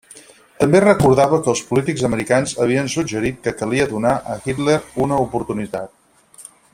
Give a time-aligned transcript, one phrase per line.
[0.61, 6.53] També recordava que els polítics americans havien suggerit que calia donar a Hitler una oportunitat.